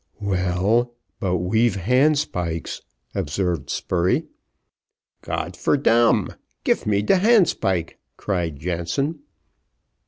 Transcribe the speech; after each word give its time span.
"Well, 0.19 0.95
but 1.19 1.37
we've 1.37 1.75
handspikes," 1.75 2.81
observed 3.13 3.69
Spurey. 3.69 4.25
"Got 5.21 5.55
for 5.55 5.77
dam, 5.77 6.29
gif 6.63 6.87
me 6.87 7.03
de 7.03 7.17
handspike," 7.17 7.99
cried 8.17 8.57
Jansen. 8.59 9.19